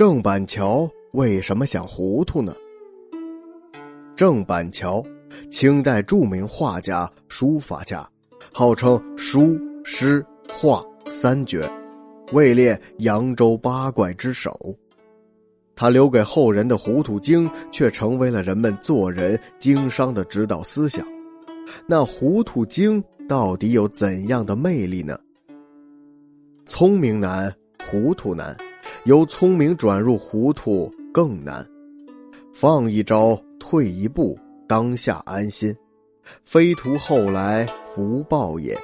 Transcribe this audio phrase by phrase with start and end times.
[0.00, 2.54] 郑板桥为什么想糊涂呢？
[4.16, 5.04] 郑板桥，
[5.50, 8.08] 清代著名画家、书法家，
[8.50, 11.70] 号称书、诗、画三绝，
[12.32, 14.74] 位列扬州八怪之首。
[15.76, 21.06] 他留给后人的《糊涂经》却成为了人们做人经商的指导思想。
[21.86, 25.20] 那《糊涂经》到底有怎样的魅力呢？
[26.64, 27.54] 聪明难，
[27.90, 28.56] 糊涂难。
[29.04, 31.66] 由聪明转入糊涂更难，
[32.52, 35.74] 放一招，退一步，当下安心，
[36.44, 38.76] 非图后来福报也。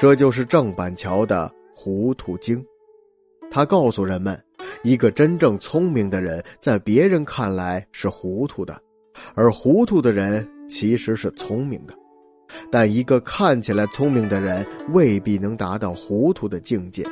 [0.00, 2.58] 这就是郑板桥的《糊涂经》，
[3.50, 4.42] 他告诉人们，
[4.82, 8.80] 一个真正聪明的人，在别人看来是糊涂的，
[9.34, 11.94] 而糊涂的人其实是聪明的。
[12.70, 17.04] 但一个看起来聪明的人，未必能达到糊涂的境界。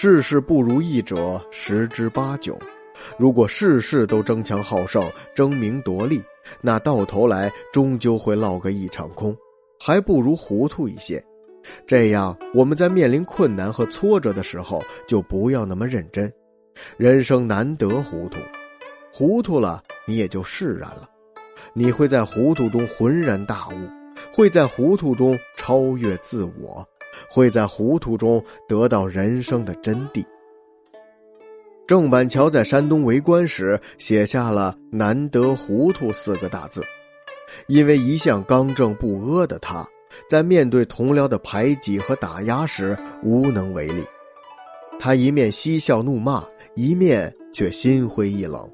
[0.00, 2.56] 事事不如意者十之八九，
[3.18, 5.02] 如果事事都争强好胜、
[5.34, 6.22] 争名夺利，
[6.60, 9.36] 那到头来终究会落个一场空，
[9.76, 11.20] 还不如糊涂一些。
[11.84, 16.32] 这样，我们在面临困难和挫折的时候，就不要那么认真。
[16.96, 18.38] 人生难得糊涂，
[19.12, 21.08] 糊涂了你也就释然了，
[21.72, 23.72] 你会在糊涂中浑然大悟，
[24.32, 26.88] 会在糊涂中超越自我。
[27.28, 30.24] 会在糊涂中得到人生的真谛。
[31.86, 36.82] 郑板桥在山东为官时写下了“难得糊涂”四个大字，
[37.66, 39.86] 因为一向刚正不阿的他，
[40.28, 44.04] 在面对同僚的排挤和打压时无能为力。
[44.98, 48.70] 他一面嬉笑怒骂，一面却心灰意冷。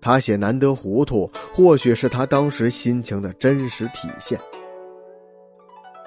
[0.00, 4.38] 他写“难得糊涂”，或许是他当时心情的真实体现。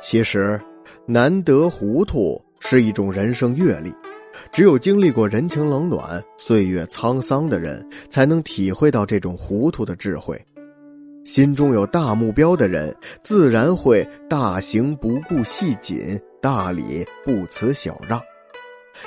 [0.01, 0.57] 其实。
[1.05, 3.93] 难得糊涂是一种人生阅历，
[4.51, 10.39] 只有经历过人情冷暖、岁月沧桑的人，才能体会到这种糊涂的智慧。
[11.23, 18.21] 心中有大目标的人，自然会大行不顾细谨，大礼不辞小让。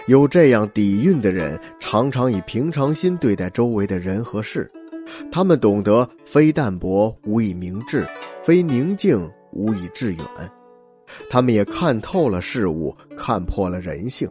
[0.06, 4.70] 有这样底蕴的人，常常以平常心对待周围的人和事。
[5.30, 8.06] 他们懂得非淡泊无以明志，
[8.42, 10.24] 非宁静无以致远。
[11.30, 14.28] 他们也看透了事物，看破了人性，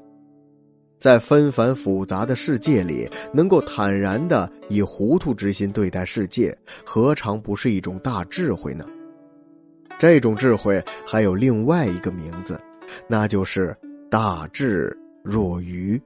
[0.99, 8.85] 在纷繁复杂的世界里，能够坦然的以糊涂之心对待世界，何尝不是一种大智慧呢？
[9.99, 12.59] 这种智慧还有另外一个名字，
[13.07, 13.75] 那就是
[14.09, 16.01] 大智若愚。